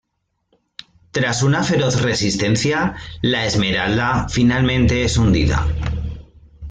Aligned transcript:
Tras 1.11 1.43
una 1.43 1.63
feroz 1.63 2.01
resistencia, 2.01 2.95
la 3.21 3.45
""Esmeralda"" 3.45 4.29
finalmente 4.29 5.03
es 5.03 5.15
hundida. 5.15 5.67